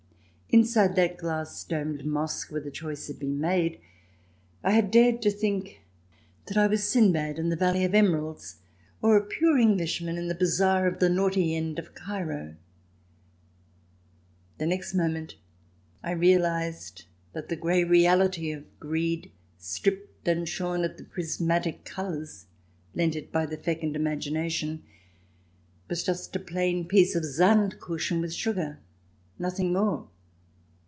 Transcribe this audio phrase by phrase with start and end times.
[0.53, 2.03] Inside that glass domed 76 THE DESIRABLE ALTEN [ch.
[2.03, 3.79] vi mosque, where the choice had been made,
[4.65, 5.83] I had dared to think
[6.47, 8.57] that I was Sinbad in the Valley of Emeralds,
[9.01, 12.57] or a pure Englishman in a bazaar in the naughty end of Cairo.
[14.57, 15.35] The next moment
[16.03, 22.47] I realized that the grey reality of greed, stripped and shorn of the prismatic colours
[22.93, 24.83] lent it by the fecund imagination,
[25.87, 28.79] was just a plain piece of Sand Kuchen with sugar,
[29.39, 30.09] nothing more.